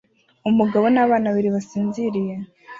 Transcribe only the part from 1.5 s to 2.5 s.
basinziriye